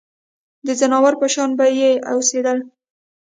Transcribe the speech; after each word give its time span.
د 0.65 0.69
ځناورو 0.79 1.19
په 1.21 1.27
شان 1.33 1.49
به 1.57 1.65
یې 1.79 1.91
اوسېدل. 2.13 2.57